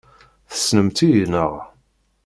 [0.51, 1.53] Tessnemt-iyi, naɣ?